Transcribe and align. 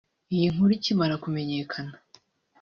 Iyi 0.33 0.47
nkuru 0.53 0.71
ikimara 0.77 1.15
kumenyakana 1.23 1.93